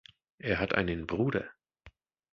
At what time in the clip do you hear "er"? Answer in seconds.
0.39-0.57